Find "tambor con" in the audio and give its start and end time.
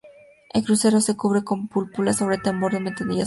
2.39-2.85